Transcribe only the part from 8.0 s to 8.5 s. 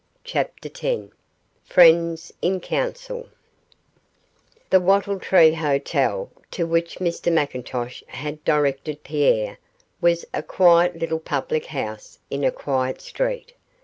had